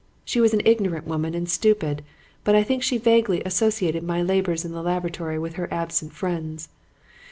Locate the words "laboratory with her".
4.81-5.71